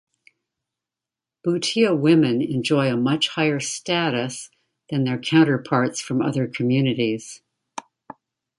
[1.43, 4.49] Bhutia women enjoy a much higher status
[4.89, 7.43] than their counterparts from other communities.